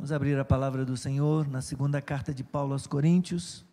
[0.00, 3.66] Vamos abrir a palavra do Senhor na segunda carta de Paulo aos Coríntios.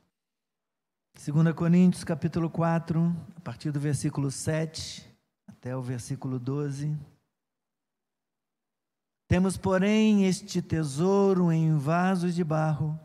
[1.16, 5.10] 2 Coríntios, capítulo 4, a partir do versículo 7
[5.48, 6.94] até o versículo 12.
[9.26, 13.00] Temos, porém, este tesouro em vasos de barro,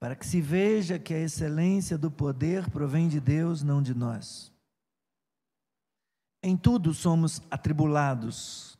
[0.00, 4.50] para que se veja que a excelência do poder provém de Deus, não de nós.
[6.42, 8.78] Em tudo somos atribulados,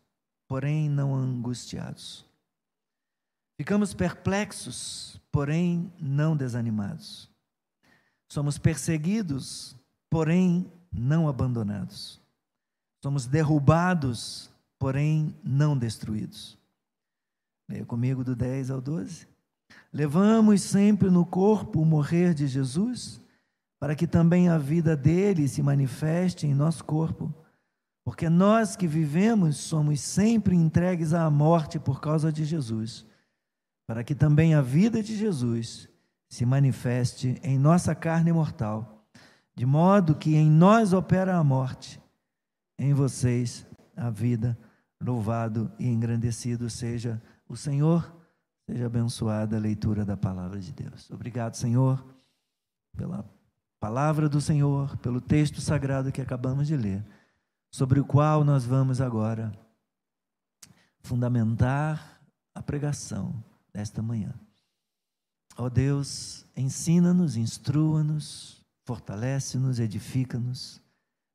[0.49, 2.25] porém não angustiados
[3.57, 7.31] Ficamos perplexos, porém não desanimados.
[8.29, 9.77] Somos perseguidos,
[10.11, 12.21] porém não abandonados.
[13.01, 16.59] Somos derrubados, porém não destruídos.
[17.69, 19.29] Leia comigo do 10 ao 12.
[19.93, 23.21] Levamos sempre no corpo o morrer de Jesus,
[23.79, 27.33] para que também a vida dele se manifeste em nosso corpo.
[28.05, 33.07] Porque nós que vivemos somos sempre entregues à morte por causa de Jesus
[33.87, 35.89] para que também a vida de Jesus
[36.29, 39.07] se manifeste em nossa carne mortal,
[39.55, 42.01] de modo que em nós opera a morte,
[42.79, 44.59] em vocês a vida.
[45.01, 48.11] Louvado e engrandecido seja o Senhor,
[48.67, 51.11] seja abençoada a leitura da palavra de Deus.
[51.11, 52.05] Obrigado, Senhor,
[52.97, 53.29] pela
[53.79, 57.05] palavra do Senhor, pelo texto sagrado que acabamos de ler,
[57.71, 59.53] sobre o qual nós vamos agora
[61.03, 62.19] fundamentar
[62.55, 63.45] a pregação
[63.75, 64.33] desta manhã.
[65.57, 70.81] Ó Deus, ensina-nos, instrua-nos, fortalece-nos, edifica-nos,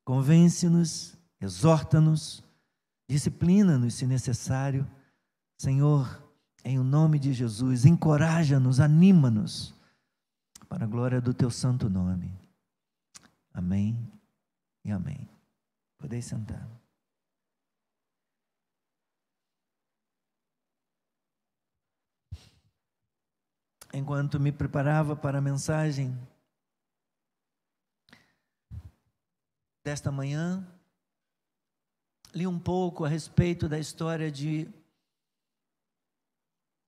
[0.06, 2.44] convence-nos, exorta-nos,
[3.10, 4.90] disciplina-nos se necessário.
[5.60, 6.24] Senhor,
[6.64, 9.74] em o nome de Jesus, encoraja-nos, anima-nos,
[10.68, 12.32] para a glória do teu santo nome.
[13.54, 13.98] Amém
[14.86, 15.28] e amém.
[15.98, 16.79] Podeis sentar.
[23.94, 26.18] Enquanto me preparava para a mensagem
[29.84, 30.66] desta manhã,
[32.34, 34.68] li um pouco a respeito da história de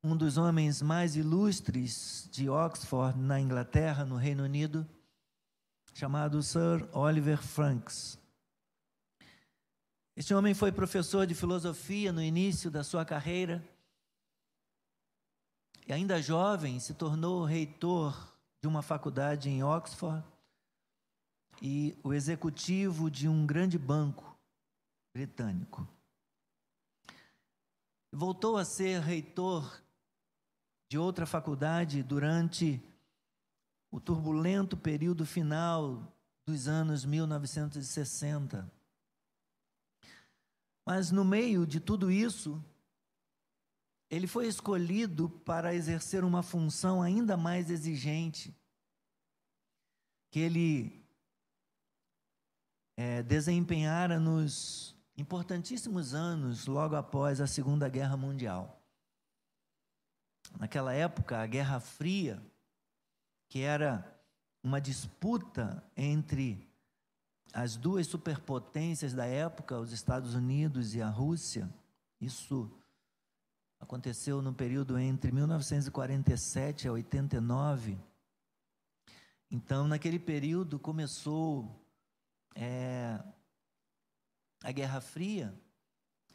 [0.03, 4.87] um dos homens mais ilustres de Oxford, na Inglaterra, no Reino Unido,
[5.93, 8.19] chamado Sir Oliver Franks.
[10.15, 13.63] Este homem foi professor de filosofia no início da sua carreira
[15.93, 20.25] ainda jovem, se tornou reitor de uma faculdade em Oxford
[21.61, 24.37] e o executivo de um grande banco
[25.13, 25.87] britânico.
[28.11, 29.81] Voltou a ser reitor
[30.89, 32.81] de outra faculdade durante
[33.89, 36.13] o turbulento período final
[36.45, 38.69] dos anos 1960.
[40.85, 42.63] Mas no meio de tudo isso,
[44.11, 48.53] ele foi escolhido para exercer uma função ainda mais exigente,
[50.29, 51.05] que ele
[52.97, 58.85] é, desempenhara nos importantíssimos anos logo após a Segunda Guerra Mundial.
[60.59, 62.43] Naquela época, a Guerra Fria,
[63.47, 64.21] que era
[64.61, 66.69] uma disputa entre
[67.53, 71.73] as duas superpotências da época, os Estados Unidos e a Rússia,
[72.19, 72.69] isso
[73.81, 77.97] aconteceu no período entre 1947 a 89.
[79.49, 81.83] Então, naquele período começou
[82.55, 83.19] é,
[84.63, 85.53] a Guerra Fria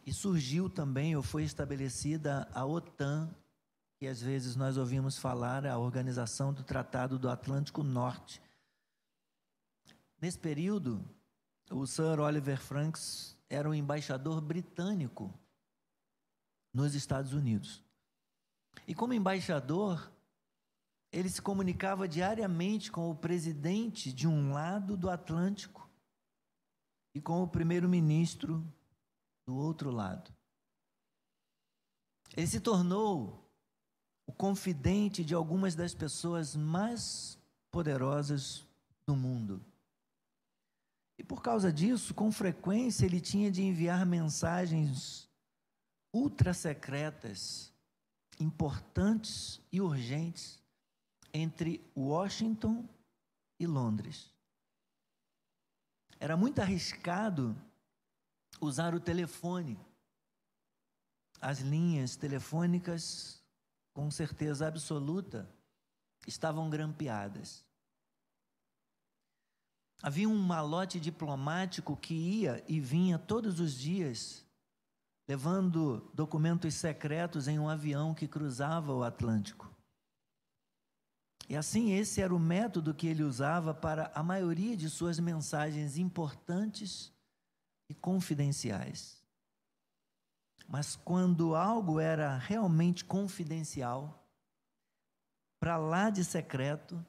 [0.04, 3.30] e surgiu também, ou foi estabelecida a OTAN,
[3.96, 8.42] que às vezes nós ouvimos falar, a Organização do Tratado do Atlântico Norte.
[10.20, 11.02] Nesse período,
[11.70, 15.32] o Sir Oliver Franks era um embaixador britânico
[16.76, 17.82] nos Estados Unidos.
[18.86, 20.12] E como embaixador,
[21.10, 25.88] ele se comunicava diariamente com o presidente de um lado do Atlântico
[27.14, 28.62] e com o primeiro-ministro
[29.46, 30.30] do outro lado.
[32.36, 33.42] Ele se tornou
[34.26, 37.38] o confidente de algumas das pessoas mais
[37.70, 38.66] poderosas
[39.06, 39.64] do mundo.
[41.18, 45.25] E por causa disso, com frequência, ele tinha de enviar mensagens
[46.16, 47.70] ultra secretas,
[48.40, 50.58] importantes e urgentes
[51.32, 52.88] entre Washington
[53.60, 54.32] e Londres.
[56.18, 57.54] Era muito arriscado
[58.58, 59.78] usar o telefone.
[61.38, 63.42] As linhas telefônicas,
[63.92, 65.46] com certeza absoluta,
[66.26, 67.62] estavam grampeadas.
[70.02, 74.45] Havia um malote diplomático que ia e vinha todos os dias
[75.28, 79.70] levando documentos secretos em um avião que cruzava o Atlântico.
[81.48, 85.96] E assim, esse era o método que ele usava para a maioria de suas mensagens
[85.96, 87.12] importantes
[87.88, 89.22] e confidenciais.
[90.68, 94.26] Mas quando algo era realmente confidencial,
[95.60, 97.04] para lá de secreto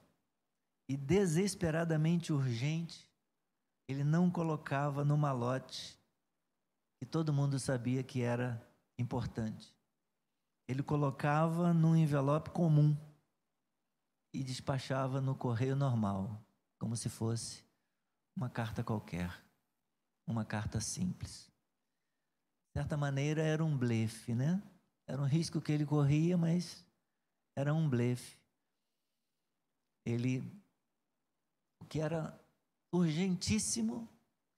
[0.88, 3.08] e desesperadamente urgente,
[3.88, 5.97] ele não colocava no malote
[6.98, 8.60] que todo mundo sabia que era
[8.98, 9.74] importante.
[10.66, 12.96] Ele colocava num envelope comum
[14.34, 16.44] e despachava no correio normal,
[16.78, 17.64] como se fosse
[18.36, 19.32] uma carta qualquer,
[20.26, 21.50] uma carta simples.
[22.68, 24.62] De certa maneira era um blefe, né?
[25.06, 26.84] Era um risco que ele corria, mas
[27.56, 28.36] era um blefe.
[30.04, 30.40] Ele,
[31.80, 32.38] o que era
[32.92, 34.08] urgentíssimo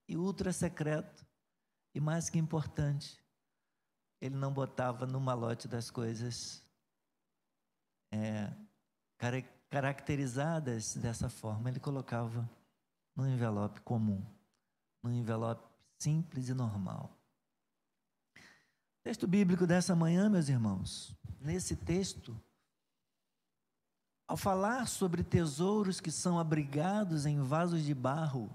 [0.08, 1.24] e ultra secreto,
[1.94, 3.22] e mais que importante,
[4.20, 6.62] ele não botava no malote das coisas
[8.12, 8.52] é,
[9.70, 12.48] caracterizadas dessa forma, ele colocava
[13.16, 14.24] no envelope comum,
[15.02, 15.66] no envelope
[15.98, 17.10] simples e normal.
[19.02, 22.38] Texto bíblico dessa manhã, meus irmãos, nesse texto,
[24.28, 28.50] ao falar sobre tesouros que são abrigados em vasos de barro,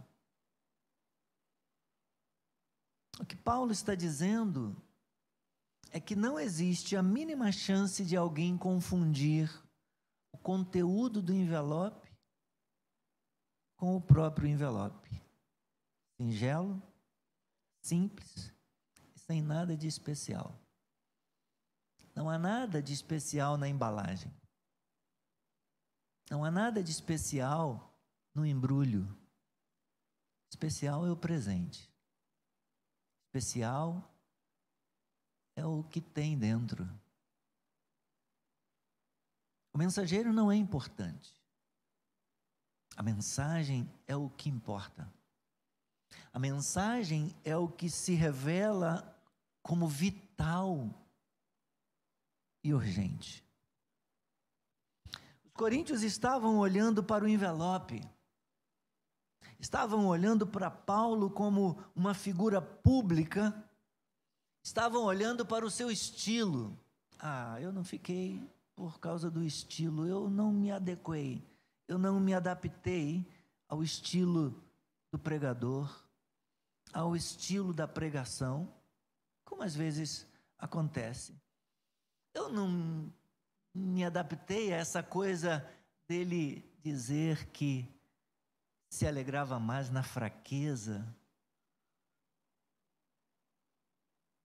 [3.19, 4.75] o que Paulo está dizendo
[5.91, 9.49] é que não existe a mínima chance de alguém confundir
[10.31, 12.09] o conteúdo do envelope
[13.77, 15.09] com o próprio envelope.
[16.17, 16.81] Singelo,
[17.81, 18.55] simples
[19.25, 20.59] sem nada de especial.
[22.13, 24.31] Não há nada de especial na embalagem.
[26.29, 27.93] Não há nada de especial
[28.33, 29.07] no embrulho.
[30.49, 31.91] Especial é o presente.
[33.37, 34.01] Especial
[35.57, 36.89] é o que tem dentro.
[39.73, 41.33] O mensageiro não é importante.
[42.95, 45.13] A mensagem é o que importa.
[46.31, 49.13] A mensagem é o que se revela
[49.61, 50.89] como vital
[52.63, 53.43] e urgente.
[55.43, 58.01] Os coríntios estavam olhando para o envelope,
[59.65, 63.51] estavam olhando para Paulo como uma figura pública,
[64.63, 66.77] estavam olhando para o seu estilo.
[67.17, 68.39] Ah, eu não fiquei
[68.75, 71.43] por causa do estilo, eu não me adequei,
[71.87, 73.27] eu não me adaptei
[73.67, 74.63] ao estilo
[75.11, 75.91] do pregador,
[76.93, 78.71] ao estilo da pregação,
[79.43, 80.27] como às vezes
[80.59, 81.33] acontece.
[82.35, 83.11] Eu não
[83.73, 85.67] me adaptei a essa coisa
[86.07, 87.94] dele dizer que
[88.95, 91.05] se alegrava mais na fraqueza.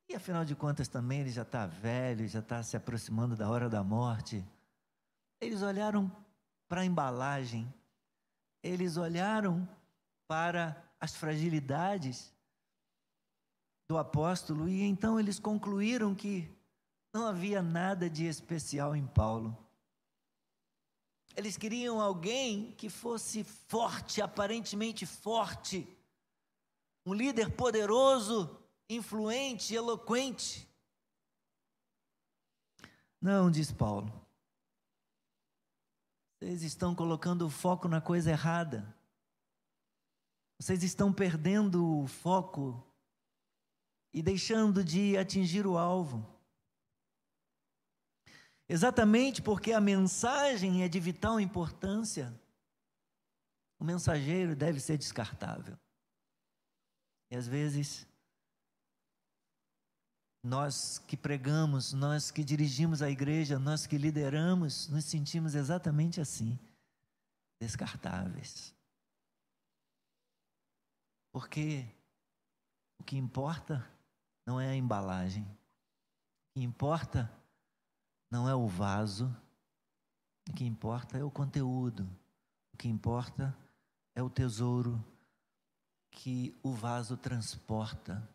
[0.09, 3.71] E afinal de contas também ele já está velho, já está se aproximando da hora
[3.71, 4.45] da morte.
[5.41, 6.11] Eles olharam
[6.69, 7.73] para a embalagem,
[8.61, 9.69] eles olharam
[10.27, 12.35] para as fragilidades
[13.89, 16.53] do apóstolo e então eles concluíram que
[17.15, 19.57] não havia nada de especial em Paulo.
[21.41, 25.89] Eles queriam alguém que fosse forte, aparentemente forte,
[27.07, 30.69] um líder poderoso, influente, eloquente.
[33.19, 34.13] Não, diz Paulo.
[36.39, 38.95] Vocês estão colocando o foco na coisa errada.
[40.59, 42.87] Vocês estão perdendo o foco
[44.13, 46.39] e deixando de atingir o alvo.
[48.73, 52.33] Exatamente porque a mensagem é de vital importância,
[53.81, 55.77] o mensageiro deve ser descartável.
[57.33, 58.07] E às vezes,
[60.41, 66.57] nós que pregamos, nós que dirigimos a igreja, nós que lideramos, nos sentimos exatamente assim,
[67.61, 68.73] descartáveis.
[71.33, 71.85] Porque
[73.01, 73.85] o que importa
[74.47, 77.40] não é a embalagem, o que importa
[78.31, 79.35] não é o vaso,
[80.49, 82.09] o que importa é o conteúdo,
[82.73, 83.57] o que importa
[84.15, 85.03] é o tesouro
[86.11, 88.29] que o vaso transporta.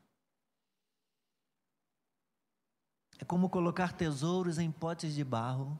[3.18, 5.80] É como colocar tesouros em potes de barro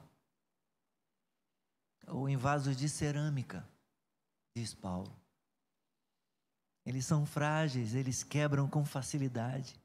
[2.08, 3.68] ou em vasos de cerâmica,
[4.56, 5.14] diz Paulo.
[6.86, 9.76] Eles são frágeis, eles quebram com facilidade.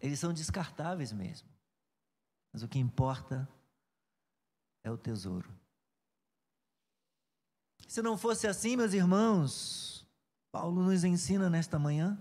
[0.00, 1.53] Eles são descartáveis mesmo.
[2.54, 3.48] Mas o que importa
[4.84, 5.52] é o tesouro.
[7.88, 10.06] Se não fosse assim, meus irmãos,
[10.52, 12.16] Paulo nos ensina nesta manhã,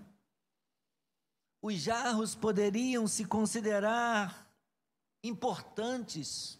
[1.61, 4.51] os jarros poderiam se considerar
[5.23, 6.59] importantes.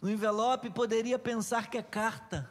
[0.00, 2.50] O envelope poderia pensar que é carta.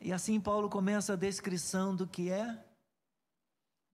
[0.00, 2.67] E assim Paulo começa a descrição do que é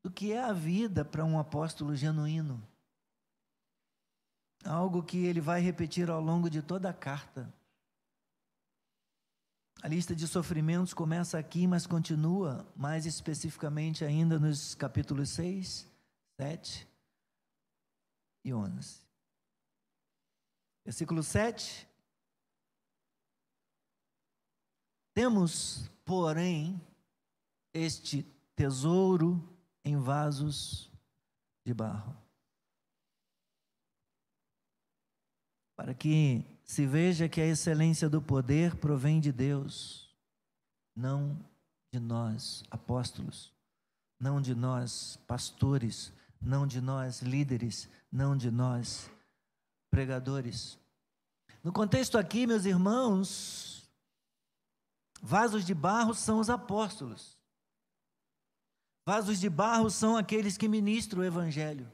[0.04, 2.62] do que é a vida para um apóstolo genuíno.
[4.62, 7.50] Algo que ele vai repetir ao longo de toda a carta.
[9.82, 15.90] A lista de sofrimentos começa aqui, mas continua mais especificamente ainda nos capítulos 6,
[16.38, 16.86] 7
[18.44, 19.00] e 11.
[20.84, 21.88] Versículo 7.
[25.14, 26.78] Temos, porém,
[27.72, 28.22] este
[28.54, 29.53] tesouro
[29.84, 30.90] em vasos
[31.64, 32.16] de barro.
[35.76, 40.08] Para que se veja que a excelência do poder provém de Deus,
[40.96, 41.38] não
[41.92, 43.52] de nós, apóstolos,
[44.18, 49.10] não de nós, pastores, não de nós, líderes, não de nós,
[49.90, 50.78] pregadores.
[51.62, 53.90] No contexto aqui, meus irmãos,
[55.22, 57.36] vasos de barro são os apóstolos.
[59.06, 61.90] Vasos de barro são aqueles que ministram o evangelho.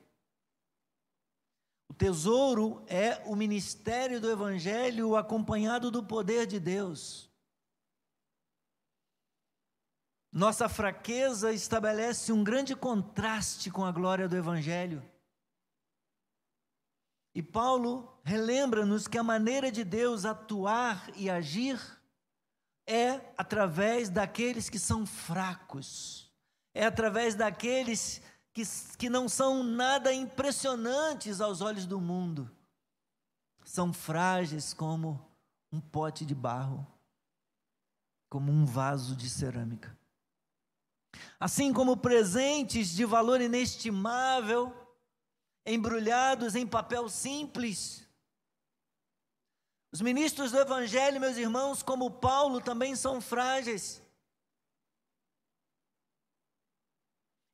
[1.88, 7.28] O tesouro é o ministério do evangelho acompanhado do poder de Deus.
[10.32, 15.02] Nossa fraqueza estabelece um grande contraste com a glória do evangelho.
[17.34, 21.80] E Paulo relembra-nos que a maneira de Deus atuar e agir
[22.86, 26.29] é através daqueles que são fracos,
[26.80, 28.22] é através daqueles
[28.54, 28.62] que,
[28.96, 32.50] que não são nada impressionantes aos olhos do mundo,
[33.62, 35.20] são frágeis como
[35.70, 36.86] um pote de barro,
[38.30, 39.94] como um vaso de cerâmica.
[41.38, 44.74] Assim como presentes de valor inestimável,
[45.66, 48.08] embrulhados em papel simples.
[49.92, 53.99] Os ministros do Evangelho, meus irmãos, como Paulo, também são frágeis.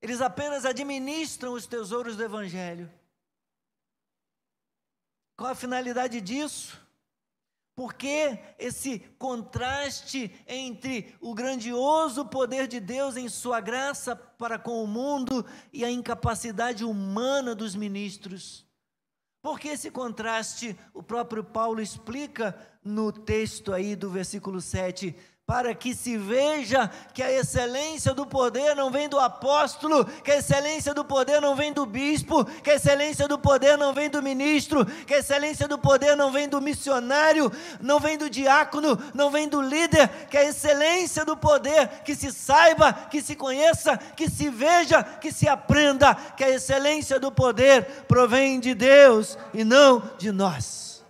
[0.00, 2.90] Eles apenas administram os tesouros do Evangelho.
[5.36, 6.80] Qual a finalidade disso?
[7.74, 14.86] Porque esse contraste entre o grandioso poder de Deus em Sua graça para com o
[14.86, 18.66] mundo e a incapacidade humana dos ministros.
[19.42, 25.14] Porque esse contraste o próprio Paulo explica no texto aí do versículo 7
[25.46, 30.38] para que se veja que a excelência do poder não vem do apóstolo, que a
[30.38, 34.20] excelência do poder não vem do bispo, que a excelência do poder não vem do
[34.20, 39.30] ministro, que a excelência do poder não vem do missionário, não vem do diácono, não
[39.30, 44.28] vem do líder, que a excelência do poder que se saiba, que se conheça, que
[44.28, 50.10] se veja, que se aprenda, que a excelência do poder provém de Deus e não
[50.18, 51.04] de nós.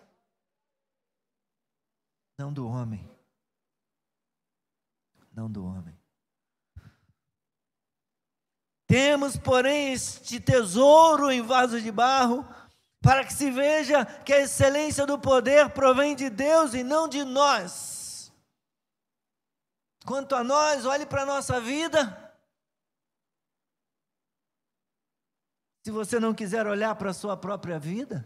[2.39, 3.16] Não do homem
[5.37, 5.97] não do homem.
[8.87, 12.47] Temos, porém, este tesouro em vaso de barro,
[13.03, 17.23] para que se veja que a excelência do poder provém de Deus e não de
[17.23, 18.33] nós.
[20.07, 22.35] Quanto a nós, olhe para a nossa vida.
[25.85, 28.25] Se você não quiser olhar para a sua própria vida,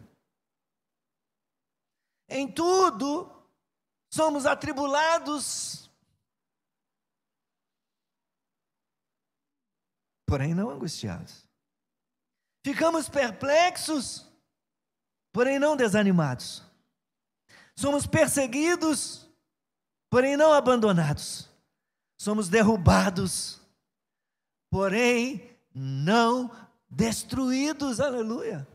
[2.28, 3.30] em tudo
[4.12, 5.89] somos atribulados
[10.30, 11.44] porém não angustiados.
[12.64, 14.25] Ficamos perplexos,
[15.32, 16.62] porém não desanimados.
[17.75, 19.28] Somos perseguidos,
[20.08, 21.49] porém não abandonados.
[22.16, 23.60] Somos derrubados,
[24.70, 26.49] porém não
[26.88, 27.99] destruídos.
[27.99, 28.68] Aleluia.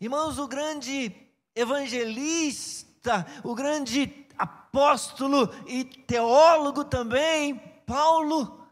[0.00, 1.14] Irmãos, o grande
[1.54, 8.65] evangelista, o grande apóstolo e teólogo também, Paulo,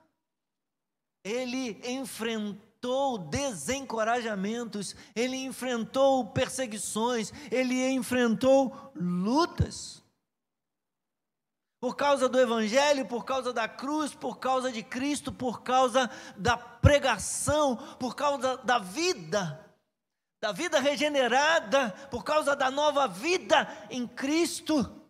[1.25, 10.05] ele enfrentou desencorajamentos, ele enfrentou perseguições, ele enfrentou lutas.
[11.81, 16.57] Por causa do Evangelho, por causa da cruz, por causa de Cristo, por causa da
[16.57, 19.65] pregação, por causa da vida,
[20.43, 25.03] da vida regenerada, por causa da nova vida em Cristo,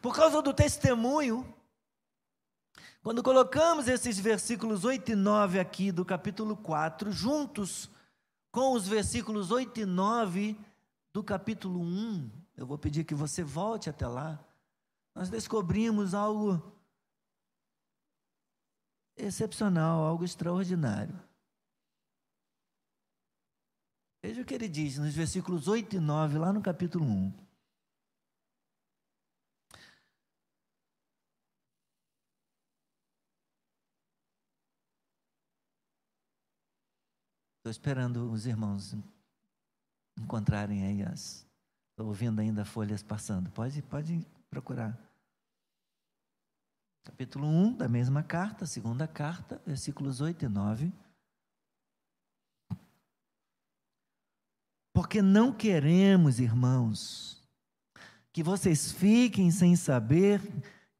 [0.00, 1.59] por causa do testemunho.
[3.02, 7.90] Quando colocamos esses versículos 8 e 9 aqui do capítulo 4, juntos
[8.52, 10.58] com os versículos 8 e 9
[11.10, 14.38] do capítulo 1, eu vou pedir que você volte até lá,
[15.14, 16.62] nós descobrimos algo
[19.16, 21.18] excepcional, algo extraordinário.
[24.22, 27.39] Veja o que ele diz nos versículos 8 e 9, lá no capítulo 1.
[37.70, 38.96] Estou esperando os irmãos
[40.18, 41.46] encontrarem aí as.
[41.92, 43.48] Estou ouvindo ainda folhas passando.
[43.52, 44.98] Pode, pode procurar.
[47.04, 50.92] Capítulo 1 da mesma carta, segunda carta, versículos 8 e 9.
[54.92, 57.40] Porque não queremos, irmãos,
[58.32, 60.40] que vocês fiquem sem saber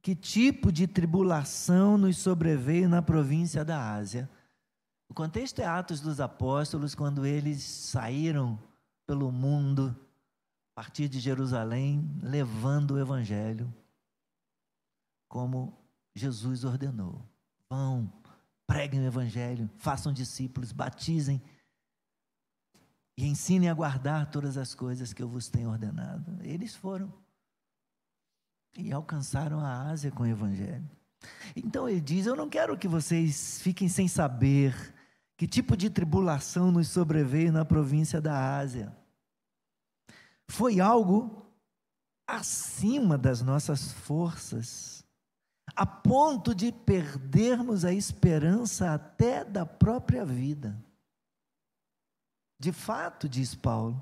[0.00, 4.30] que tipo de tribulação nos sobreveio na província da Ásia.
[5.10, 8.56] O contexto é Atos dos Apóstolos, quando eles saíram
[9.04, 9.88] pelo mundo,
[10.70, 13.74] a partir de Jerusalém, levando o Evangelho,
[15.28, 15.76] como
[16.14, 17.20] Jesus ordenou.
[17.68, 18.10] Vão,
[18.68, 21.42] preguem o Evangelho, façam discípulos, batizem
[23.18, 26.38] e ensinem a guardar todas as coisas que eu vos tenho ordenado.
[26.40, 27.12] Eles foram
[28.78, 30.88] e alcançaram a Ásia com o Evangelho.
[31.56, 34.99] Então ele diz: Eu não quero que vocês fiquem sem saber
[35.40, 38.94] que tipo de tribulação nos sobreveio na província da Ásia.
[40.46, 41.46] Foi algo
[42.26, 45.02] acima das nossas forças,
[45.74, 50.78] a ponto de perdermos a esperança até da própria vida.
[52.58, 53.98] De fato, diz Paulo,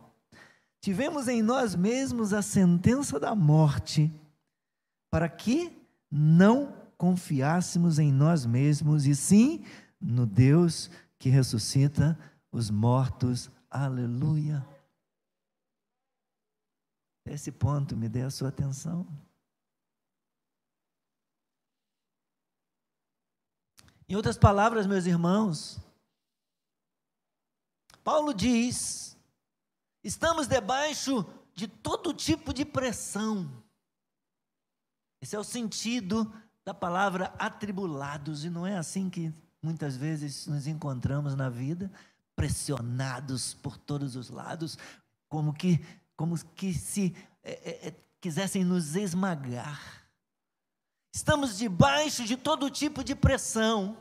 [0.81, 4.11] tivemos em nós mesmos a sentença da morte,
[5.09, 5.71] para que
[6.11, 9.65] não confiássemos em nós mesmos, e sim
[10.01, 12.19] no Deus que ressuscita
[12.53, 13.51] os mortos.
[13.71, 14.67] Aleluia.
[17.27, 19.07] Esse ponto me dê a sua atenção.
[24.09, 25.79] Em outras palavras, meus irmãos,
[28.03, 29.19] Paulo diz:
[30.03, 33.63] estamos debaixo de todo tipo de pressão.
[35.21, 36.33] Esse é o sentido
[36.65, 41.91] da palavra atribulados, e não é assim que muitas vezes nos encontramos na vida,
[42.37, 44.79] pressionados por todos os lados,
[45.29, 45.85] como que,
[46.17, 50.09] como que se é, é, é quisessem nos esmagar.
[51.15, 53.97] Estamos debaixo de todo tipo de pressão.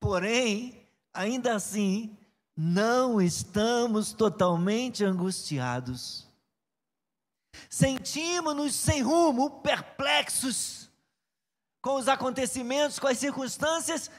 [0.00, 2.16] Porém, ainda assim,
[2.56, 6.28] não estamos totalmente angustiados.
[7.70, 10.83] Sentimos-nos sem rumo, perplexos
[11.84, 14.10] com os acontecimentos, com as circunstâncias,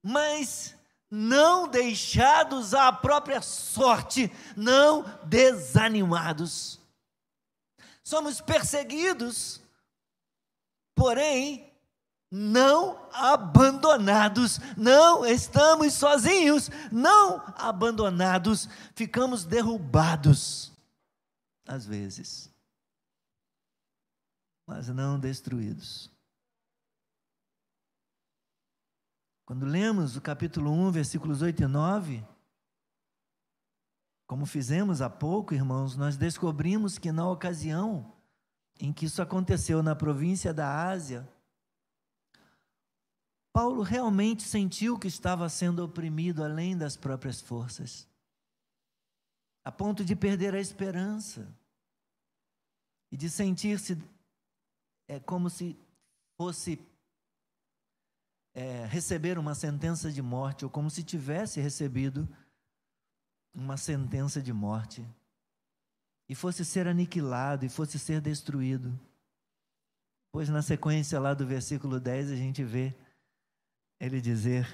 [0.00, 0.76] mas
[1.10, 6.78] não deixados à própria sorte, não desanimados.
[8.04, 9.60] Somos perseguidos,
[10.94, 11.68] porém
[12.30, 20.70] não abandonados, não estamos sozinhos, não abandonados, ficamos derrubados,
[21.66, 22.48] às vezes,
[24.64, 26.16] mas não destruídos.
[29.48, 32.22] Quando lemos o capítulo 1, versículos 8 e 9,
[34.26, 38.14] como fizemos há pouco, irmãos, nós descobrimos que na ocasião
[38.78, 41.26] em que isso aconteceu na província da Ásia,
[43.50, 48.06] Paulo realmente sentiu que estava sendo oprimido além das próprias forças,
[49.64, 51.48] a ponto de perder a esperança
[53.10, 53.96] e de sentir-se
[55.08, 55.74] é, como se
[56.36, 56.86] fosse
[58.58, 62.28] é, receber uma sentença de morte, ou como se tivesse recebido
[63.54, 65.06] uma sentença de morte,
[66.28, 68.98] e fosse ser aniquilado, e fosse ser destruído.
[70.32, 72.92] Pois na sequência lá do versículo 10 a gente vê
[74.00, 74.66] ele dizer: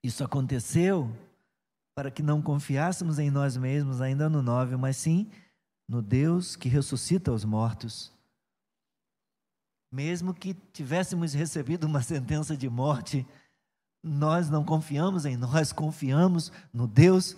[0.00, 1.12] Isso aconteceu
[1.92, 5.28] para que não confiássemos em nós mesmos, ainda no 9, mas sim
[5.88, 8.12] no Deus que ressuscita os mortos.
[9.92, 13.26] Mesmo que tivéssemos recebido uma sentença de morte,
[14.02, 17.36] nós não confiamos em nós, confiamos no Deus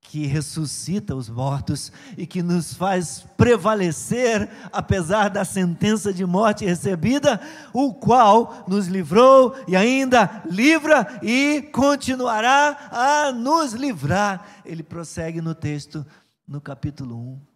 [0.00, 7.40] que ressuscita os mortos e que nos faz prevalecer, apesar da sentença de morte recebida,
[7.74, 14.62] o qual nos livrou e ainda livra e continuará a nos livrar.
[14.64, 16.06] Ele prossegue no texto,
[16.46, 17.47] no capítulo 1.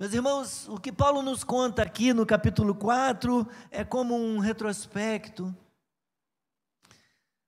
[0.00, 5.54] Meus irmãos, o que Paulo nos conta aqui no capítulo 4 é como um retrospecto,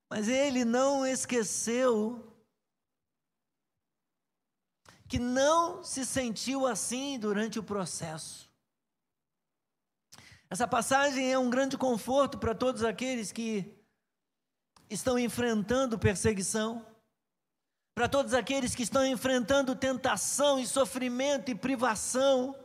[0.07, 2.31] mas ele não esqueceu
[5.07, 8.47] que não se sentiu assim durante o processo.
[10.47, 13.75] Essa passagem é um grande conforto para todos aqueles que
[14.87, 16.85] estão enfrentando perseguição,
[17.93, 22.55] para todos aqueles que estão enfrentando tentação e sofrimento e privação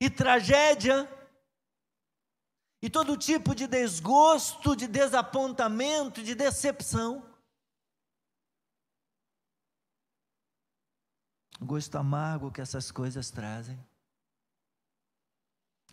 [0.00, 1.08] e tragédia
[2.82, 7.24] e todo tipo de desgosto, de desapontamento, de decepção.
[11.58, 13.78] O gosto amargo que essas coisas trazem.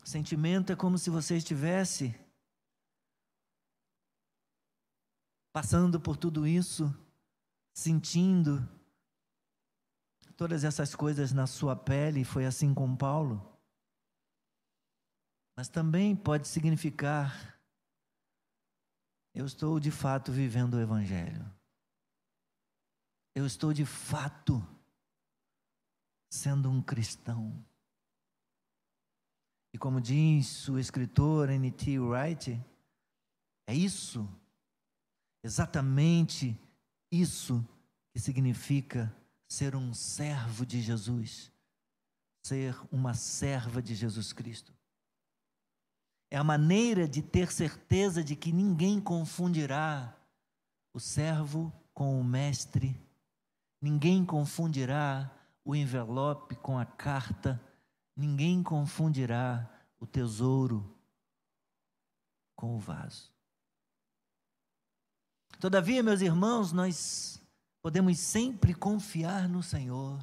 [0.03, 2.13] O sentimento é como se você estivesse
[5.53, 6.93] passando por tudo isso,
[7.73, 8.67] sentindo
[10.35, 13.47] todas essas coisas na sua pele, foi assim com Paulo.
[15.55, 17.51] Mas também pode significar
[19.33, 21.49] eu estou de fato vivendo o evangelho.
[23.33, 24.61] Eu estou de fato
[26.29, 27.65] sendo um cristão.
[29.73, 31.97] E como diz o escritor N.T.
[31.99, 32.61] Wright,
[33.67, 34.27] é isso,
[35.43, 36.59] exatamente
[37.11, 37.65] isso
[38.13, 39.13] que significa
[39.47, 41.51] ser um servo de Jesus,
[42.45, 44.73] ser uma serva de Jesus Cristo.
[46.29, 50.17] É a maneira de ter certeza de que ninguém confundirá
[50.93, 52.95] o servo com o mestre,
[53.81, 55.29] ninguém confundirá
[55.65, 57.61] o envelope com a carta,
[58.15, 59.69] ninguém confundirá
[59.99, 60.97] o tesouro
[62.55, 63.30] com o vaso.
[65.61, 67.39] Todavia, meus irmãos, nós
[67.83, 70.17] podemos sempre confiar no Senhor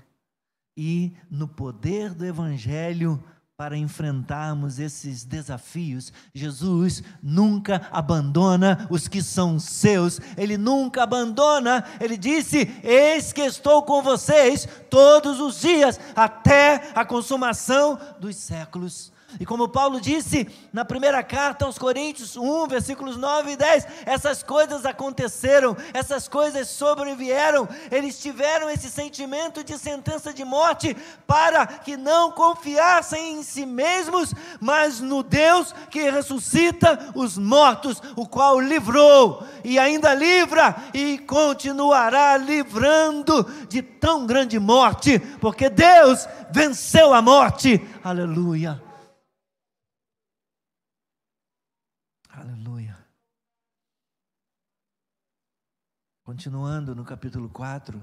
[0.76, 3.22] e no poder do Evangelho
[3.56, 6.12] para enfrentarmos esses desafios.
[6.34, 11.84] Jesus nunca abandona os que são seus, ele nunca abandona.
[12.00, 19.12] Ele disse: Eis que estou com vocês todos os dias, até a consumação dos séculos.
[19.38, 24.42] E como Paulo disse na primeira carta aos Coríntios 1, versículos 9 e 10, essas
[24.42, 31.94] coisas aconteceram, essas coisas sobrevieram, eles tiveram esse sentimento de sentença de morte para que
[31.96, 39.44] não confiassem em si mesmos, mas no Deus que ressuscita os mortos, o qual livrou
[39.62, 47.86] e ainda livra e continuará livrando de tão grande morte, porque Deus venceu a morte.
[48.02, 48.87] Aleluia.
[56.28, 57.98] Continuando no capítulo 4.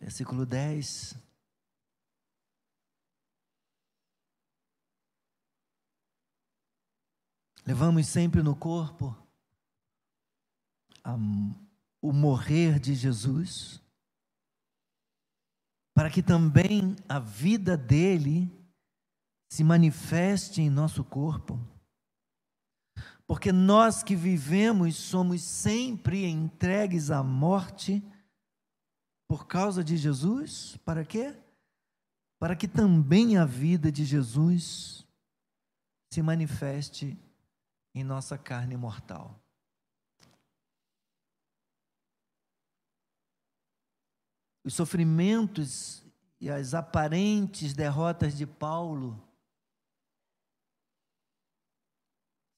[0.00, 1.14] Versículo 10.
[7.64, 9.16] Levamos sempre no corpo
[11.04, 11.14] a,
[12.02, 13.80] o morrer de Jesus,
[15.94, 18.63] para que também a vida dele
[19.54, 21.60] se manifeste em nosso corpo.
[23.24, 28.02] Porque nós que vivemos somos sempre entregues à morte
[29.28, 31.40] por causa de Jesus, para quê?
[32.40, 35.06] Para que também a vida de Jesus
[36.12, 37.16] se manifeste
[37.94, 39.40] em nossa carne mortal.
[44.64, 46.04] Os sofrimentos
[46.40, 49.23] e as aparentes derrotas de Paulo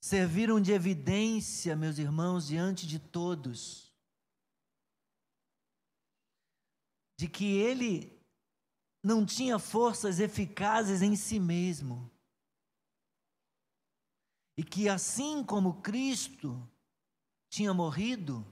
[0.07, 3.93] serviram de evidência, meus irmãos, diante de todos,
[7.19, 8.17] de que ele
[9.03, 12.09] não tinha forças eficazes em si mesmo.
[14.57, 16.57] E que assim como Cristo
[17.51, 18.47] tinha morrido,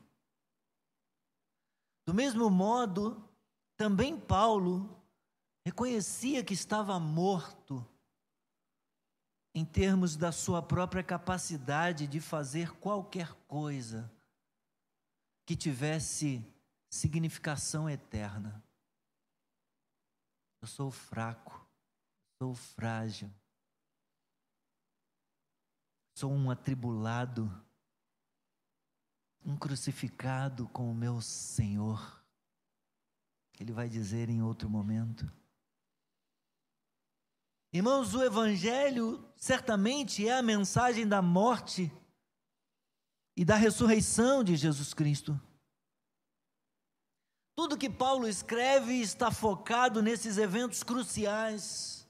[2.05, 3.33] do mesmo modo,
[3.77, 5.01] também Paulo
[5.65, 7.89] reconhecia que estava morto
[9.55, 14.11] em termos da sua própria capacidade de fazer qualquer coisa
[15.47, 16.45] que tivesse
[16.91, 18.63] significação eterna.
[20.61, 21.65] Eu sou fraco,
[22.39, 23.31] sou frágil,
[26.17, 27.49] sou um atribulado,
[29.45, 32.21] um crucificado com o meu Senhor.
[33.61, 35.31] Ele vai dizer em outro momento.
[37.75, 41.93] Irmãos, o Evangelho certamente é a mensagem da morte
[43.37, 45.41] e da ressurreição de Jesus Cristo.
[47.57, 52.09] Tudo que Paulo escreve está focado nesses eventos cruciais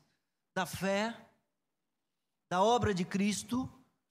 [0.55, 1.19] da fé,
[2.51, 3.67] da obra de Cristo,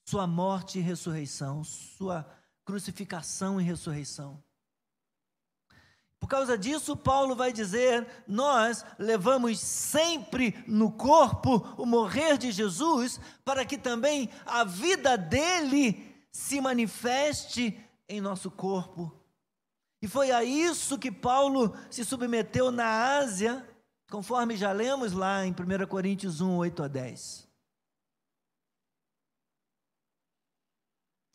[0.10, 2.28] sua morte e ressurreição, sua
[2.66, 4.44] crucificação e ressurreição.
[6.23, 13.19] Por causa disso, Paulo vai dizer: nós levamos sempre no corpo o morrer de Jesus,
[13.43, 19.12] para que também a vida dele se manifeste em nosso corpo.
[20.01, 23.67] E foi a isso que Paulo se submeteu na Ásia,
[24.09, 27.49] conforme já lemos lá em 1 Coríntios 1, 8 a 10.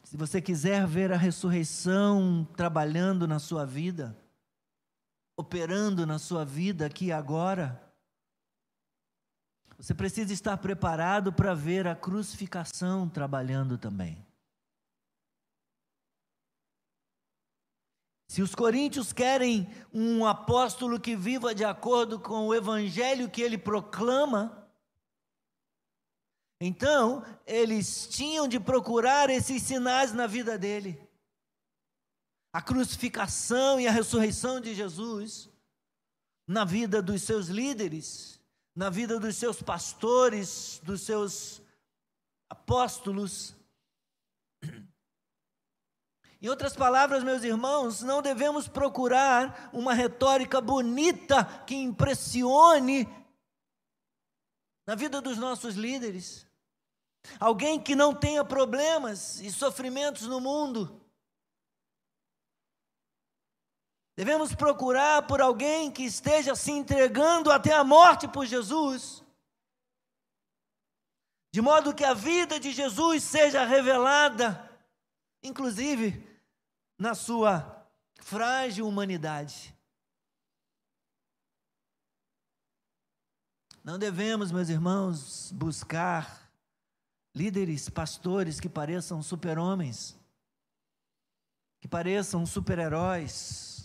[0.05, 4.17] Se você quiser ver a ressurreição trabalhando na sua vida,
[5.39, 7.81] operando na sua vida aqui e agora.
[9.79, 14.27] Você precisa estar preparado para ver a crucificação trabalhando também.
[18.29, 23.57] Se os coríntios querem um apóstolo que viva de acordo com o evangelho que ele
[23.57, 24.69] proclama,
[26.61, 31.08] então eles tinham de procurar esses sinais na vida dele
[32.53, 35.49] a crucificação e a ressurreição de Jesus
[36.47, 38.41] na vida dos seus líderes,
[38.75, 41.61] na vida dos seus pastores, dos seus
[42.49, 43.55] apóstolos.
[46.41, 53.07] Em outras palavras, meus irmãos, não devemos procurar uma retórica bonita que impressione
[54.87, 56.47] na vida dos nossos líderes.
[57.39, 60.99] Alguém que não tenha problemas e sofrimentos no mundo
[64.19, 69.23] Devemos procurar por alguém que esteja se entregando até a morte por Jesus,
[71.53, 74.77] de modo que a vida de Jesus seja revelada,
[75.41, 76.21] inclusive
[76.99, 77.89] na sua
[78.21, 79.73] frágil humanidade.
[83.85, 86.51] Não devemos, meus irmãos, buscar
[87.33, 90.19] líderes, pastores que pareçam super-homens,
[91.81, 93.78] que pareçam super-heróis,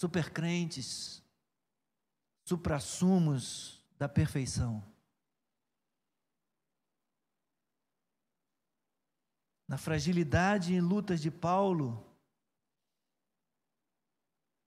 [0.00, 1.22] supercrentes,
[2.46, 4.82] suprassumos da perfeição.
[9.68, 12.02] Na fragilidade e lutas de Paulo,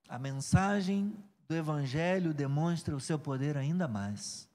[0.08, 1.17] a mensagem
[1.48, 4.48] do Evangelho demonstra o seu poder ainda mais.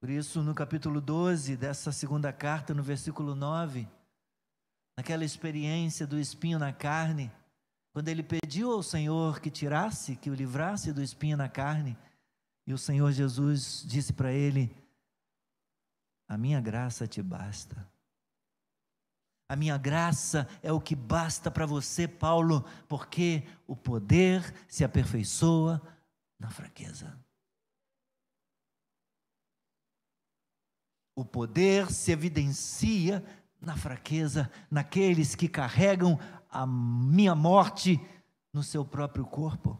[0.00, 3.88] Por isso, no capítulo 12 dessa segunda carta, no versículo 9,
[5.02, 7.28] naquela experiência do espinho na carne,
[7.92, 11.98] quando ele pediu ao Senhor que tirasse, que o livrasse do espinho na carne,
[12.64, 14.72] e o Senhor Jesus disse para ele:
[16.28, 17.84] A minha graça te basta.
[19.48, 25.82] A minha graça é o que basta para você, Paulo, porque o poder se aperfeiçoa
[26.38, 27.18] na fraqueza.
[31.16, 33.22] O poder se evidencia
[33.62, 36.18] na fraqueza, naqueles que carregam
[36.50, 38.00] a minha morte
[38.52, 39.78] no seu próprio corpo.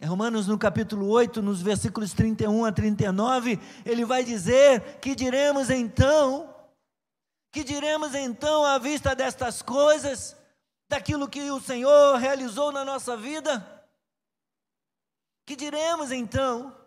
[0.00, 5.68] Em Romanos, no capítulo 8, nos versículos 31 a 39, ele vai dizer: Que diremos
[5.68, 6.54] então?
[7.52, 10.34] Que diremos então à vista destas coisas,
[10.88, 13.84] daquilo que o Senhor realizou na nossa vida?
[15.44, 16.79] Que diremos então?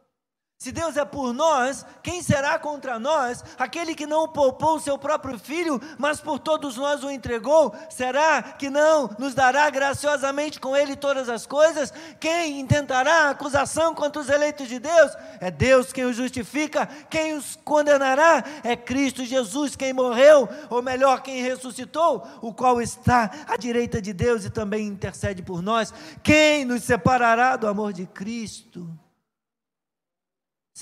[0.63, 3.43] Se Deus é por nós, quem será contra nós?
[3.59, 8.41] Aquele que não poupou o seu próprio filho, mas por todos nós o entregou, será
[8.41, 11.91] que não nos dará graciosamente com ele todas as coisas?
[12.17, 15.11] Quem intentará acusação contra os eleitos de Deus?
[15.41, 16.85] É Deus quem os justifica.
[17.09, 18.41] Quem os condenará?
[18.63, 24.13] É Cristo Jesus quem morreu, ou melhor, quem ressuscitou, o qual está à direita de
[24.13, 25.93] Deus e também intercede por nós.
[26.23, 29.02] Quem nos separará do amor de Cristo?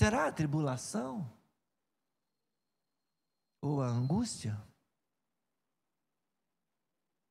[0.02, 1.32] Será a tribulação?
[3.60, 4.60] Ou a angústia?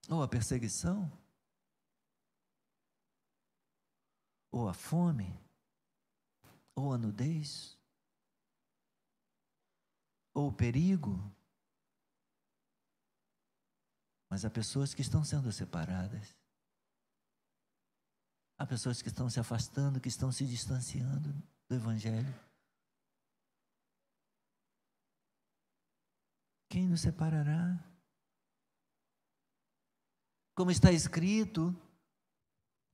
[0.09, 1.11] Ou a perseguição?
[4.49, 5.37] Ou a fome?
[6.73, 7.77] Ou a nudez?
[10.33, 11.19] Ou o perigo?
[14.29, 16.33] Mas há pessoas que estão sendo separadas.
[18.57, 21.33] Há pessoas que estão se afastando, que estão se distanciando
[21.67, 22.50] do Evangelho.
[26.71, 27.77] Quem nos separará?
[30.55, 31.75] Como está escrito,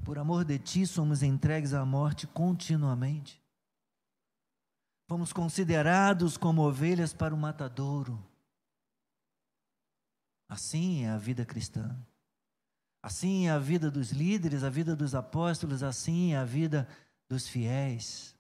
[0.04, 3.40] por amor de ti somos entregues à morte continuamente.
[5.08, 8.18] Fomos considerados como ovelhas para o matadouro.
[10.50, 11.96] Assim é a vida cristã.
[13.04, 16.90] Assim é a vida dos líderes, a vida dos apóstolos, assim é a vida
[17.30, 18.36] dos fiéis.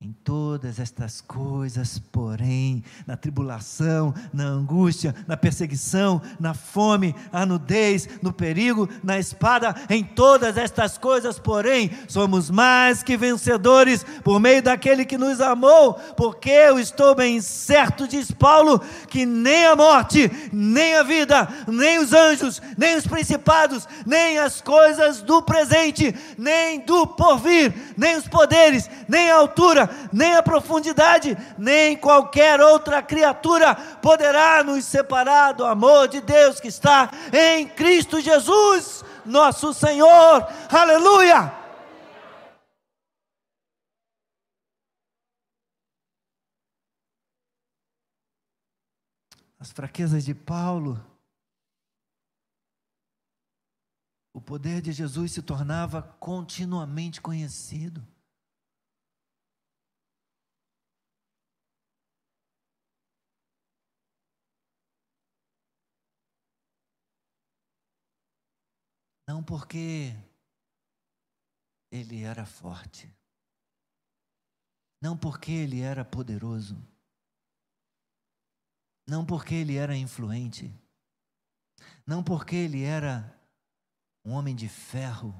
[0.00, 8.08] Em todas estas coisas, porém, na tribulação, na angústia, na perseguição, na fome, na nudez,
[8.22, 14.62] no perigo, na espada, em todas estas coisas, porém, somos mais que vencedores por meio
[14.62, 20.30] daquele que nos amou, porque eu estou bem certo, diz Paulo, que nem a morte,
[20.52, 26.78] nem a vida, nem os anjos, nem os principados, nem as coisas do presente, nem
[26.78, 33.74] do porvir, nem os poderes, nem a altura, nem a profundidade, nem qualquer outra criatura
[33.74, 40.46] poderá nos separar do amor de Deus que está em Cristo Jesus, nosso Senhor.
[40.70, 41.58] Aleluia!
[49.60, 51.04] As fraquezas de Paulo,
[54.32, 58.06] o poder de Jesus se tornava continuamente conhecido.
[69.28, 70.14] Não porque
[71.92, 73.14] ele era forte,
[75.02, 76.76] não porque ele era poderoso,
[79.06, 80.72] não porque ele era influente,
[82.06, 83.38] não porque ele era
[84.24, 85.34] um homem de ferro,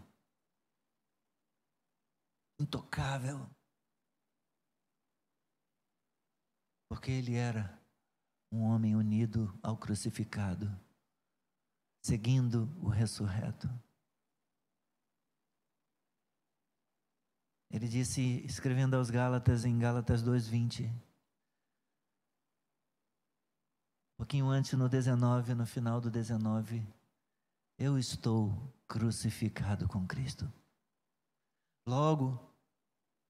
[2.60, 3.48] intocável,
[6.90, 7.82] porque ele era
[8.52, 10.68] um homem unido ao crucificado
[12.02, 13.68] seguindo o ressurreto.
[17.70, 20.98] Ele disse, escrevendo aos Gálatas, em Gálatas 2,20, um
[24.16, 26.86] pouquinho antes, no 19, no final do 19,
[27.78, 30.50] eu estou crucificado com Cristo.
[31.86, 32.40] Logo,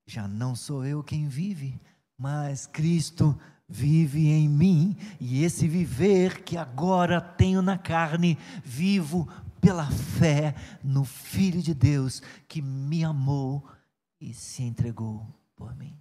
[0.07, 1.79] já não sou eu quem vive,
[2.17, 9.29] mas Cristo vive em mim, e esse viver que agora tenho na carne, vivo
[9.61, 13.69] pela fé no Filho de Deus que me amou
[14.21, 16.01] e se entregou por mim.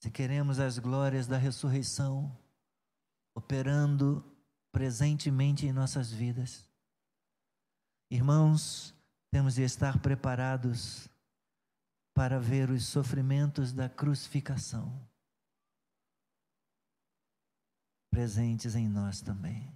[0.00, 2.36] Se queremos as glórias da ressurreição
[3.34, 4.22] operando
[4.72, 6.68] presentemente em nossas vidas,
[8.10, 8.92] irmãos,
[9.30, 11.08] temos de estar preparados
[12.14, 15.08] para ver os sofrimentos da crucificação
[18.12, 19.74] presentes em nós também.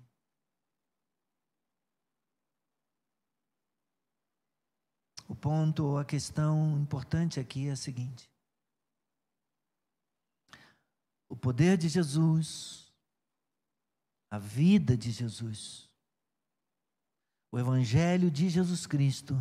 [5.27, 8.31] O ponto ou a questão importante aqui é a seguinte:
[11.29, 12.93] o poder de Jesus,
[14.31, 15.91] a vida de Jesus,
[17.51, 19.35] o Evangelho de Jesus Cristo,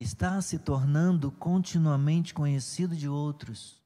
[0.00, 3.82] está se tornando continuamente conhecido de outros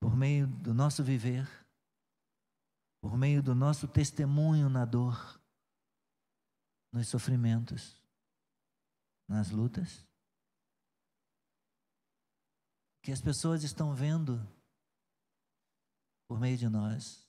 [0.00, 1.48] por meio do nosso viver,
[3.00, 5.40] por meio do nosso testemunho na dor,
[6.92, 8.00] nos sofrimentos,
[9.28, 10.06] nas lutas.
[13.02, 14.36] Que as pessoas estão vendo
[16.28, 17.26] por meio de nós,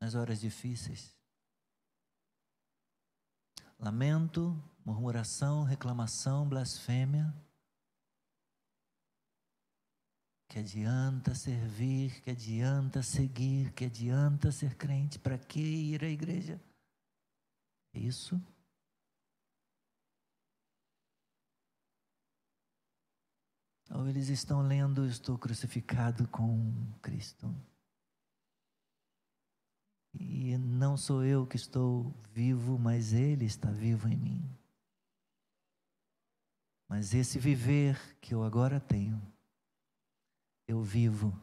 [0.00, 1.23] nas horas difíceis
[3.84, 7.34] lamento, murmuração, reclamação, blasfêmia.
[10.48, 16.58] Que adianta servir, que adianta seguir, que adianta ser crente, para que ir à igreja?
[17.92, 18.40] É isso?
[23.90, 27.54] Ou eles estão lendo, estou crucificado com Cristo.
[30.18, 34.50] E não sou eu que estou vivo, mas Ele está vivo em mim.
[36.88, 39.20] Mas esse viver que eu agora tenho,
[40.66, 41.36] eu vivo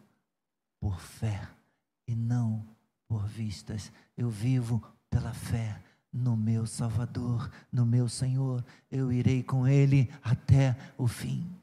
[0.80, 1.48] por fé
[2.08, 2.66] e não
[3.08, 3.92] por vistas.
[4.18, 5.82] Eu vivo pela fé
[6.12, 8.64] no meu Salvador, no meu Senhor.
[8.90, 11.61] Eu irei com Ele até o fim.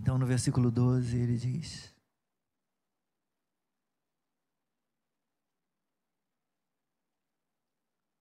[0.00, 1.94] Então, no versículo 12, ele diz: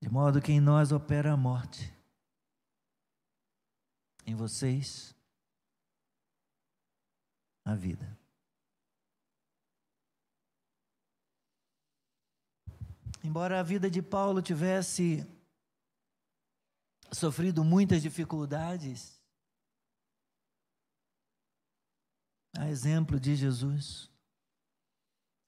[0.02, 1.94] De modo que em nós opera a morte,
[4.26, 5.16] em vocês
[7.64, 8.20] a vida.
[13.24, 15.26] Embora a vida de Paulo tivesse
[17.10, 19.19] sofrido muitas dificuldades,
[22.60, 24.12] A exemplo de Jesus.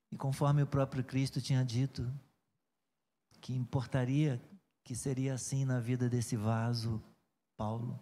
[0.10, 2.10] E conforme o próprio Cristo tinha dito,
[3.42, 4.42] que importaria
[4.82, 7.04] que seria assim na vida desse vaso,
[7.58, 8.02] Paulo,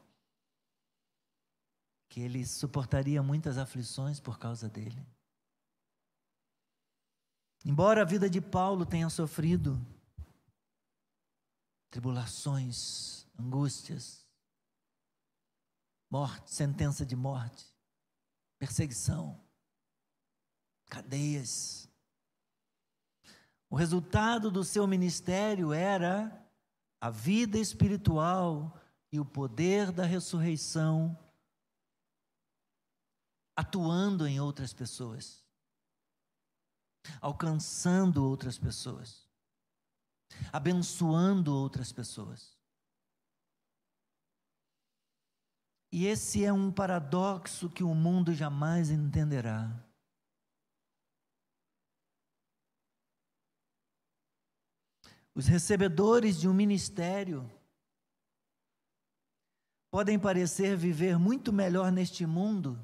[2.07, 5.03] que ele suportaria muitas aflições por causa dele.
[7.66, 9.76] Embora a vida de Paulo tenha sofrido
[11.89, 14.24] tribulações, angústias,
[16.12, 17.66] morte, sentença de morte,
[18.60, 19.39] perseguição,
[20.89, 21.89] cadeias.
[23.70, 26.45] O resultado do seu ministério era
[26.99, 28.78] a vida espiritual
[29.12, 31.18] e o poder da ressurreição
[33.55, 35.43] atuando em outras pessoas,
[37.22, 39.28] alcançando outras pessoas,
[40.51, 42.59] abençoando outras pessoas.
[45.91, 49.67] E esse é um paradoxo que o mundo jamais entenderá.
[55.33, 57.49] Os recebedores de um ministério
[59.89, 62.77] podem parecer viver muito melhor neste mundo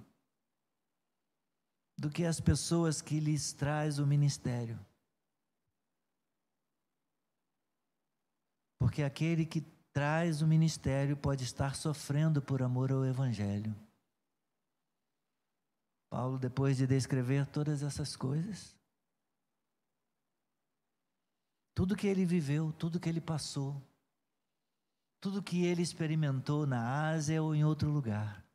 [1.97, 4.83] do que as pessoas que lhes traz o ministério.
[8.79, 9.61] Porque aquele que
[9.95, 13.73] traz o ministério pode estar sofrendo por amor ao Evangelho.
[16.09, 18.75] Paulo, depois de descrever todas essas coisas,
[21.73, 23.81] tudo que ele viveu, tudo que ele passou,
[25.21, 28.45] tudo que ele experimentou na Ásia ou em outro lugar,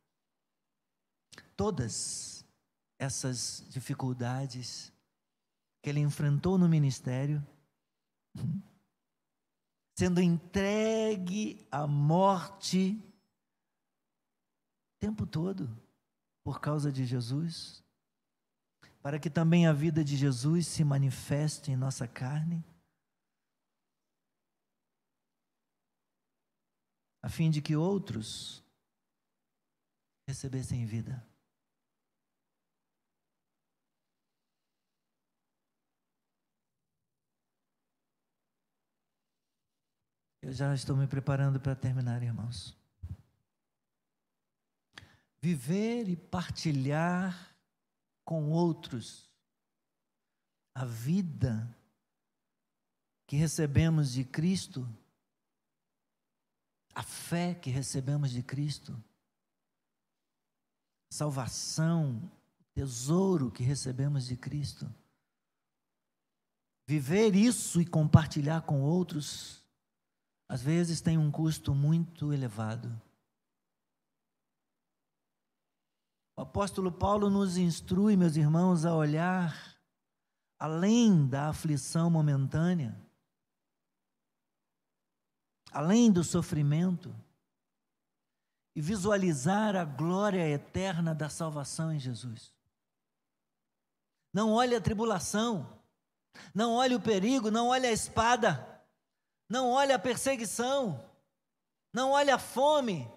[1.56, 2.44] todas
[2.98, 4.92] essas dificuldades
[5.82, 7.42] que ele enfrentou no ministério,
[10.00, 12.98] sendo entregue à morte
[14.94, 15.68] o tempo todo
[16.42, 17.84] por causa de Jesus,
[19.02, 22.64] para que também a vida de Jesus se manifeste em nossa carne,
[27.22, 28.64] a fim de que outros
[30.26, 31.29] recebessem vida.
[40.42, 42.74] Eu já estou me preparando para terminar, irmãos.
[45.40, 47.54] Viver e partilhar
[48.24, 49.30] com outros
[50.74, 51.76] a vida
[53.26, 54.88] que recebemos de Cristo,
[56.94, 58.96] a fé que recebemos de Cristo,
[61.12, 62.30] salvação,
[62.74, 64.92] tesouro que recebemos de Cristo.
[66.86, 69.59] Viver isso e compartilhar com outros
[70.50, 73.00] às vezes tem um custo muito elevado.
[76.36, 79.78] O apóstolo Paulo nos instrui, meus irmãos, a olhar
[80.58, 83.00] além da aflição momentânea,
[85.70, 87.14] além do sofrimento,
[88.74, 92.52] e visualizar a glória eterna da salvação em Jesus.
[94.32, 95.80] Não olhe a tribulação,
[96.52, 98.69] não olhe o perigo, não olhe a espada,
[99.50, 101.04] não olhe a perseguição,
[101.92, 103.10] não olhe a fome,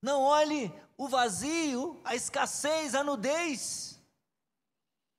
[0.00, 4.00] não olhe o vazio, a escassez, a nudez,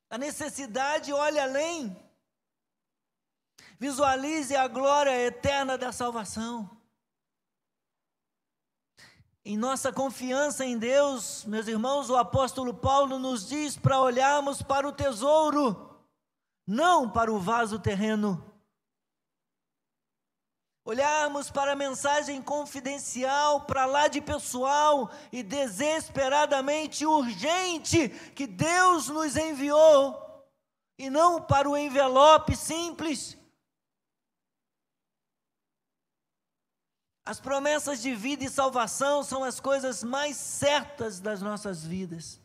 [0.10, 2.02] a necessidade, olhe além.
[3.78, 6.70] Visualize a glória eterna da salvação.
[9.44, 14.88] Em nossa confiança em Deus, meus irmãos, o apóstolo Paulo nos diz para olharmos para
[14.88, 16.00] o tesouro,
[16.66, 18.53] não para o vaso terreno
[20.86, 29.38] olharmos para a mensagem confidencial, para lá de pessoal e desesperadamente urgente que Deus nos
[29.38, 30.22] enviou,
[30.98, 33.38] e não para o envelope simples.
[37.26, 42.42] As promessas de vida e salvação são as coisas mais certas das nossas vidas.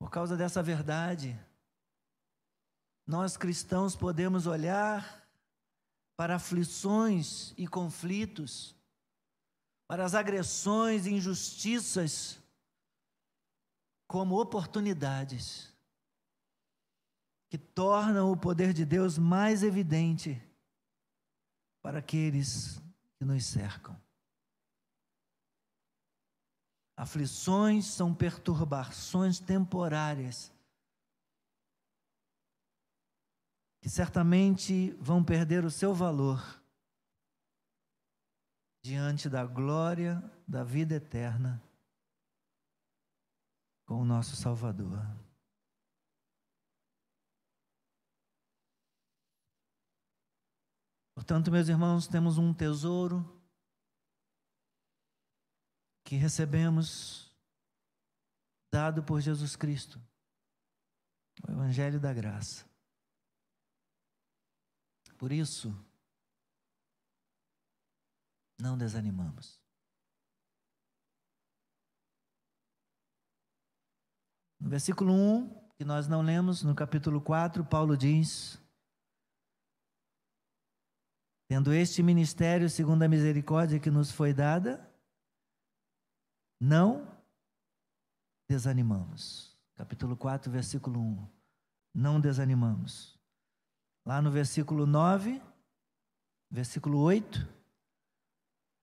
[0.00, 1.38] Por causa dessa verdade,
[3.10, 5.28] nós cristãos podemos olhar
[6.16, 8.76] para aflições e conflitos,
[9.88, 12.38] para as agressões e injustiças,
[14.06, 15.74] como oportunidades
[17.48, 20.40] que tornam o poder de Deus mais evidente
[21.82, 22.80] para aqueles
[23.18, 24.00] que nos cercam.
[26.96, 30.52] Aflições são perturbações temporárias
[33.80, 36.60] que certamente vão perder o seu valor
[38.82, 41.62] diante da glória da vida eterna
[43.84, 44.98] com o nosso Salvador.
[51.14, 53.24] Portanto, meus irmãos, temos um tesouro
[56.04, 57.30] que recebemos
[58.72, 60.00] dado por Jesus Cristo,
[61.46, 62.69] o Evangelho da Graça.
[65.20, 65.68] Por isso,
[68.58, 69.60] não desanimamos.
[74.58, 78.58] No versículo 1, que nós não lemos, no capítulo 4, Paulo diz:
[81.48, 84.90] Tendo este ministério, segundo a misericórdia que nos foi dada,
[86.58, 87.06] não
[88.48, 89.54] desanimamos.
[89.74, 91.28] Capítulo 4, versículo 1.
[91.92, 93.19] Não desanimamos.
[94.10, 95.40] Lá no versículo 9,
[96.50, 97.48] versículo 8.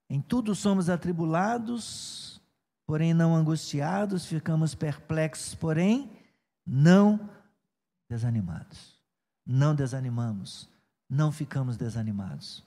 [0.10, 2.42] Em tudo somos atribulados,
[2.86, 6.10] porém não angustiados, ficamos perplexos, porém
[6.66, 7.30] não
[8.10, 8.98] desanimados.
[9.46, 10.70] Não desanimamos
[11.10, 12.64] não ficamos desanimados.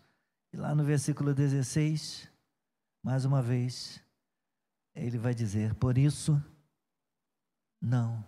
[0.53, 2.29] E lá no versículo 16,
[3.03, 4.03] mais uma vez,
[4.95, 6.43] ele vai dizer: Por isso,
[7.81, 8.25] não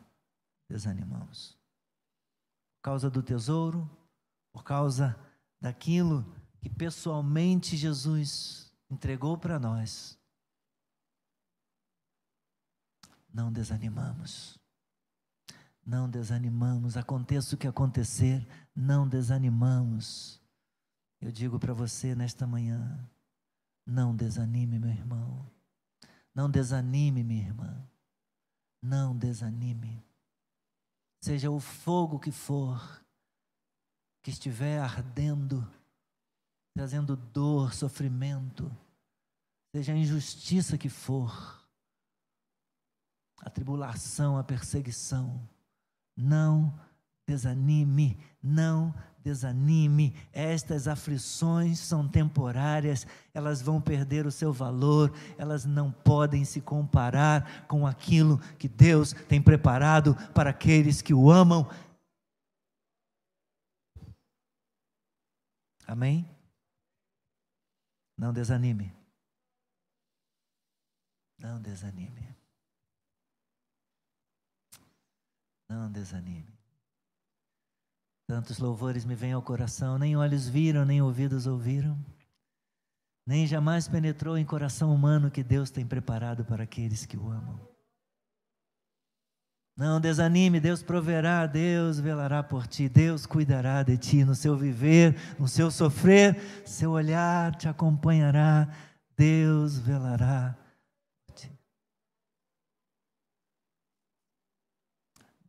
[0.68, 1.59] desanimamos.
[2.76, 3.89] Por causa do tesouro,
[4.53, 5.19] por causa
[5.61, 6.25] daquilo
[6.61, 10.19] que pessoalmente Jesus entregou para nós,
[13.33, 14.59] não desanimamos.
[15.85, 20.41] Não desanimamos, aconteça o que acontecer, não desanimamos.
[21.21, 23.11] Eu digo para você nesta manhã:
[23.85, 25.51] não desanime, meu irmão.
[26.35, 27.85] Não desanime, minha irmã.
[28.81, 30.05] Não desanime.
[31.21, 33.02] Seja o fogo que for,
[34.23, 35.66] que estiver ardendo,
[36.75, 38.70] trazendo dor, sofrimento,
[39.75, 41.61] seja a injustiça que for,
[43.41, 45.41] a tribulação, a perseguição,
[46.16, 46.73] não
[47.27, 50.14] desanime, não desanime.
[50.33, 57.66] Estas aflições são temporárias, elas vão perder o seu valor, elas não podem se comparar
[57.66, 61.68] com aquilo que Deus tem preparado para aqueles que o amam.
[65.93, 66.26] Amém?
[68.16, 68.90] Não desanime.
[71.38, 72.34] Não desanime.
[75.68, 76.59] Não desanime.
[78.26, 82.03] Tantos louvores me vêm ao coração, nem olhos viram, nem ouvidos ouviram,
[83.26, 87.72] nem jamais penetrou em coração humano que Deus tem preparado para aqueles que o amam.
[89.77, 95.16] Não desanime, Deus proverá, Deus velará por ti, Deus cuidará de ti no seu viver,
[95.39, 98.68] no seu sofrer, seu olhar te acompanhará,
[99.16, 100.57] Deus velará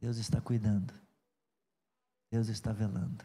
[0.03, 0.93] Deus está cuidando.
[2.29, 3.23] Deus está velando.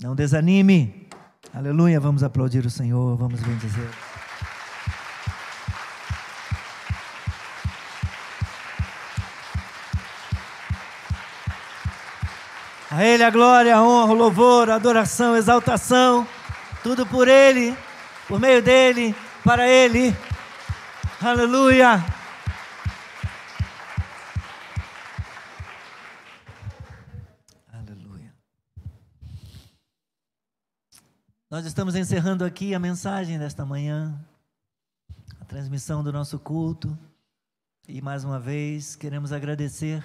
[0.00, 1.06] Não desanime.
[1.52, 2.00] Aleluia.
[2.00, 3.14] Vamos aplaudir o Senhor.
[3.18, 3.90] Vamos bendizer.
[12.96, 16.26] A Ele a glória, a honra, o louvor, a adoração, a exaltação.
[16.82, 17.76] Tudo por Ele,
[18.26, 20.16] por meio dEle, para Ele.
[21.20, 22.02] Aleluia.
[31.50, 34.18] Nós estamos encerrando aqui a mensagem desta manhã,
[35.38, 36.98] a transmissão do nosso culto,
[37.86, 40.02] e mais uma vez queremos agradecer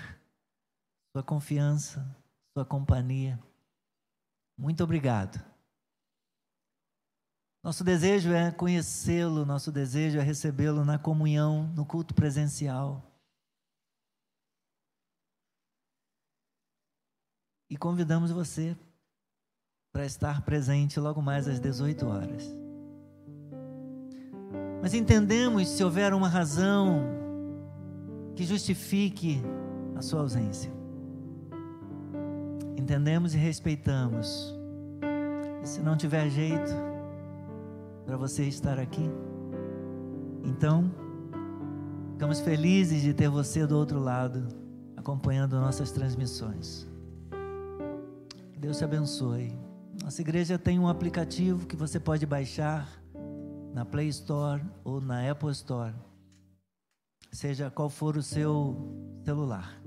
[1.14, 2.06] sua confiança,
[2.54, 3.40] sua companhia.
[4.58, 5.44] Muito obrigado.
[7.64, 13.04] Nosso desejo é conhecê-lo, nosso desejo é recebê-lo na comunhão, no culto presencial.
[17.70, 18.76] E convidamos você
[19.94, 22.44] para estar presente logo mais às 18 horas.
[24.82, 27.02] Mas entendemos se houver uma razão
[28.36, 29.40] que justifique
[29.96, 30.81] a sua ausência.
[32.78, 34.56] Entendemos e respeitamos.
[35.64, 36.72] E se não tiver jeito
[38.06, 39.10] para você estar aqui,
[40.44, 40.92] então
[42.14, 44.48] ficamos felizes de ter você do outro lado,
[44.98, 46.88] acompanhando nossas transmissões.
[48.62, 49.52] Deus te abençoe.
[50.04, 52.88] Nossa igreja tem um aplicativo que você pode baixar
[53.74, 55.94] na Play Store ou na Apple Store,
[57.32, 58.78] seja qual for o seu
[59.26, 59.82] celular.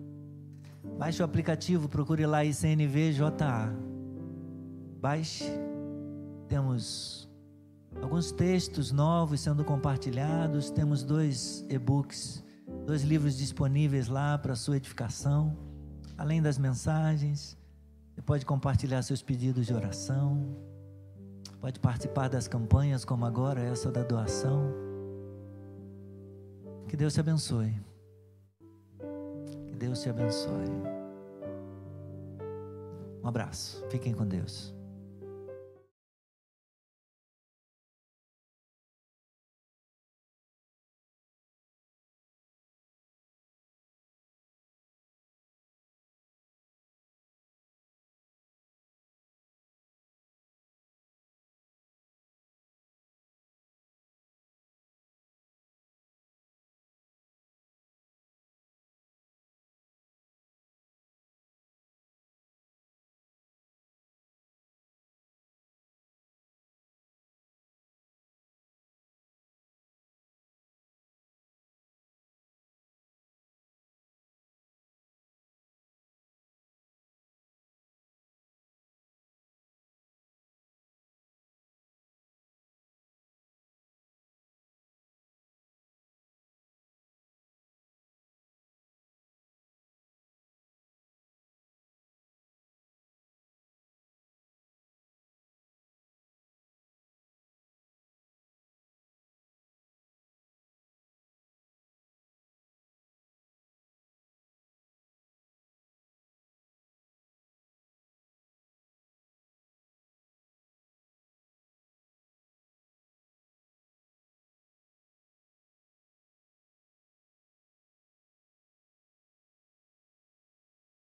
[0.99, 3.75] Baixe o aplicativo, procure lá ICNVJA.
[5.01, 5.45] Baixe.
[6.49, 7.29] Temos
[8.01, 10.71] alguns textos novos sendo compartilhados.
[10.71, 12.45] Temos dois e-books,
[12.87, 15.57] dois livros disponíveis lá para sua edificação,
[16.17, 17.59] além das mensagens.
[18.15, 20.57] Você pode compartilhar seus pedidos de oração,
[21.61, 24.73] pode participar das campanhas, como agora essa da doação.
[26.89, 27.75] Que Deus te abençoe.
[29.75, 30.71] Deus te abençoe.
[33.23, 33.85] Um abraço.
[33.89, 34.75] Fiquem com Deus.